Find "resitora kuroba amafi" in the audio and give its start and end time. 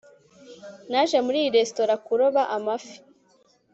1.57-2.95